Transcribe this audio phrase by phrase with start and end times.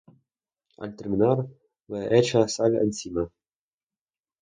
[0.87, 1.45] Al terminar,
[1.97, 3.31] le echa sal encima.